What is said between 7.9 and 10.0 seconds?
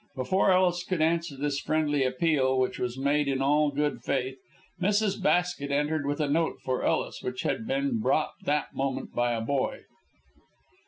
brought that moment by a boy.